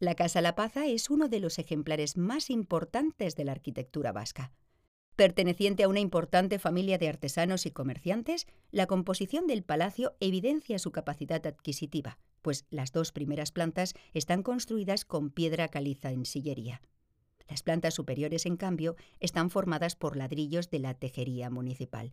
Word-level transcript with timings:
La 0.00 0.14
Casa 0.14 0.40
La 0.40 0.54
Paza 0.54 0.86
es 0.86 1.10
uno 1.10 1.28
de 1.28 1.40
los 1.40 1.58
ejemplares 1.58 2.16
más 2.16 2.50
importantes 2.50 3.34
de 3.34 3.44
la 3.44 3.50
arquitectura 3.50 4.12
vasca. 4.12 4.52
Perteneciente 5.16 5.82
a 5.82 5.88
una 5.88 5.98
importante 5.98 6.60
familia 6.60 6.98
de 6.98 7.08
artesanos 7.08 7.66
y 7.66 7.72
comerciantes, 7.72 8.46
la 8.70 8.86
composición 8.86 9.48
del 9.48 9.64
palacio 9.64 10.14
evidencia 10.20 10.78
su 10.78 10.92
capacidad 10.92 11.44
adquisitiva, 11.44 12.20
pues 12.42 12.64
las 12.70 12.92
dos 12.92 13.10
primeras 13.10 13.50
plantas 13.50 13.94
están 14.14 14.44
construidas 14.44 15.04
con 15.04 15.30
piedra 15.30 15.66
caliza 15.66 16.12
en 16.12 16.26
sillería. 16.26 16.80
Las 17.48 17.64
plantas 17.64 17.94
superiores, 17.94 18.46
en 18.46 18.56
cambio, 18.56 18.94
están 19.18 19.50
formadas 19.50 19.96
por 19.96 20.16
ladrillos 20.16 20.70
de 20.70 20.78
la 20.78 20.94
tejería 20.94 21.50
municipal. 21.50 22.12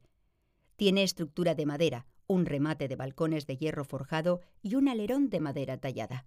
Tiene 0.75 1.03
estructura 1.03 1.53
de 1.53 1.67
madera, 1.67 2.07
un 2.25 2.47
remate 2.47 2.87
de 2.87 2.95
balcones 2.95 3.45
de 3.45 3.57
hierro 3.57 3.85
forjado 3.85 4.41
y 4.63 4.73
un 4.73 4.87
alerón 4.87 5.29
de 5.29 5.39
madera 5.39 5.77
tallada. 5.77 6.25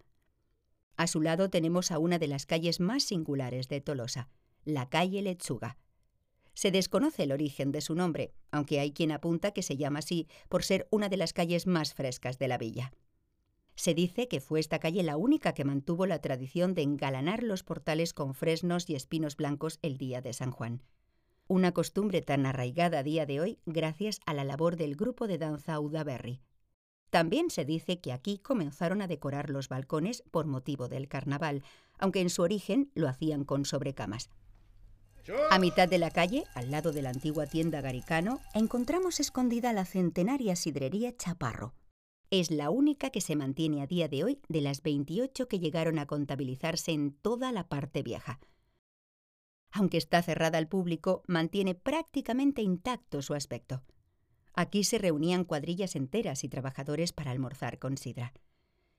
A 0.98 1.06
su 1.06 1.22
lado 1.22 1.48
tenemos 1.48 1.92
a 1.92 2.00
una 2.00 2.18
de 2.18 2.26
las 2.26 2.44
calles 2.44 2.80
más 2.80 3.04
singulares 3.04 3.68
de 3.68 3.80
Tolosa, 3.80 4.28
la 4.64 4.88
calle 4.88 5.22
Lechuga. 5.22 5.78
Se 6.54 6.72
desconoce 6.72 7.22
el 7.22 7.30
origen 7.30 7.70
de 7.70 7.80
su 7.82 7.94
nombre, 7.94 8.34
aunque 8.50 8.80
hay 8.80 8.90
quien 8.90 9.12
apunta 9.12 9.52
que 9.52 9.62
se 9.62 9.76
llama 9.76 10.00
así 10.00 10.26
por 10.48 10.64
ser 10.64 10.88
una 10.90 11.08
de 11.08 11.16
las 11.16 11.32
calles 11.32 11.68
más 11.68 11.94
frescas 11.94 12.40
de 12.40 12.48
la 12.48 12.58
villa. 12.58 12.92
Se 13.76 13.94
dice 13.94 14.26
que 14.26 14.40
fue 14.40 14.58
esta 14.58 14.80
calle 14.80 15.04
la 15.04 15.16
única 15.16 15.54
que 15.54 15.64
mantuvo 15.64 16.04
la 16.04 16.20
tradición 16.20 16.74
de 16.74 16.82
engalanar 16.82 17.44
los 17.44 17.62
portales 17.62 18.12
con 18.12 18.34
fresnos 18.34 18.90
y 18.90 18.96
espinos 18.96 19.36
blancos 19.36 19.78
el 19.82 19.98
día 19.98 20.20
de 20.20 20.32
San 20.32 20.50
Juan. 20.50 20.82
Una 21.46 21.70
costumbre 21.70 22.22
tan 22.22 22.44
arraigada 22.44 22.98
a 22.98 23.02
día 23.04 23.24
de 23.24 23.40
hoy 23.40 23.60
gracias 23.66 24.18
a 24.26 24.34
la 24.34 24.42
labor 24.42 24.74
del 24.74 24.96
grupo 24.96 25.28
de 25.28 25.38
danza 25.38 25.78
Udaberry. 25.78 26.40
También 27.10 27.50
se 27.50 27.64
dice 27.64 28.00
que 28.00 28.12
aquí 28.12 28.38
comenzaron 28.38 29.00
a 29.00 29.06
decorar 29.06 29.50
los 29.50 29.68
balcones 29.68 30.22
por 30.30 30.46
motivo 30.46 30.88
del 30.88 31.08
carnaval, 31.08 31.62
aunque 31.98 32.20
en 32.20 32.30
su 32.30 32.42
origen 32.42 32.90
lo 32.94 33.08
hacían 33.08 33.44
con 33.44 33.64
sobrecamas. 33.64 34.30
A 35.50 35.58
mitad 35.58 35.88
de 35.88 35.98
la 35.98 36.10
calle, 36.10 36.44
al 36.54 36.70
lado 36.70 36.92
de 36.92 37.02
la 37.02 37.10
antigua 37.10 37.46
tienda 37.46 37.80
Garicano, 37.80 38.40
encontramos 38.54 39.20
escondida 39.20 39.72
la 39.72 39.84
centenaria 39.84 40.56
sidrería 40.56 41.14
Chaparro. 41.16 41.74
Es 42.30 42.50
la 42.50 42.70
única 42.70 43.10
que 43.10 43.20
se 43.20 43.36
mantiene 43.36 43.82
a 43.82 43.86
día 43.86 44.08
de 44.08 44.24
hoy 44.24 44.40
de 44.48 44.60
las 44.60 44.82
28 44.82 45.48
que 45.48 45.58
llegaron 45.58 45.98
a 45.98 46.06
contabilizarse 46.06 46.92
en 46.92 47.12
toda 47.12 47.52
la 47.52 47.68
parte 47.68 48.02
vieja. 48.02 48.38
Aunque 49.70 49.98
está 49.98 50.22
cerrada 50.22 50.58
al 50.58 50.68
público, 50.68 51.22
mantiene 51.26 51.74
prácticamente 51.74 52.62
intacto 52.62 53.20
su 53.22 53.34
aspecto. 53.34 53.82
Aquí 54.60 54.82
se 54.82 54.98
reunían 54.98 55.44
cuadrillas 55.44 55.94
enteras 55.94 56.42
y 56.42 56.48
trabajadores 56.48 57.12
para 57.12 57.30
almorzar 57.30 57.78
con 57.78 57.96
sidra. 57.96 58.32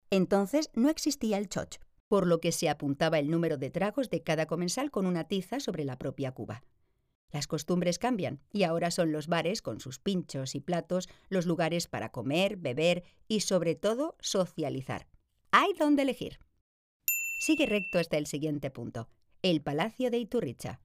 Entonces 0.10 0.70
no 0.74 0.88
existía 0.88 1.38
el 1.38 1.50
choch, 1.50 1.80
por 2.08 2.28
lo 2.28 2.40
que 2.40 2.54
se 2.54 2.70
apuntaba 2.70 3.20
el 3.20 3.30
número 3.30 3.58
de 3.58 3.70
tragos 3.70 4.10
de 4.10 4.24
cada 4.24 4.46
comensal 4.46 4.90
con 4.90 5.06
una 5.06 5.26
tiza 5.26 5.60
sobre 5.60 5.84
la 5.84 5.98
propia 5.98 6.32
cuba. 6.32 6.64
Las 7.30 7.46
costumbres 7.46 8.00
cambian 8.00 8.40
y 8.54 8.64
ahora 8.64 8.90
son 8.90 9.12
los 9.12 9.28
bares 9.28 9.62
con 9.62 9.82
sus 9.82 10.00
pinchos 10.00 10.56
y 10.56 10.62
platos 10.62 11.10
los 11.28 11.46
lugares 11.46 11.88
para 11.88 12.14
comer, 12.14 12.56
beber 12.56 13.04
y 13.28 13.42
sobre 13.42 13.76
todo 13.76 14.16
socializar. 14.22 15.10
Hay 15.52 15.74
donde 15.78 16.04
elegir. 16.04 16.40
Sigue 17.42 17.66
recto 17.66 18.00
hasta 18.00 18.16
el 18.16 18.28
siguiente 18.28 18.72
punto, 18.72 19.10
el 19.42 19.62
Palacio 19.62 20.10
de 20.10 20.20
Iturricha. 20.20 20.80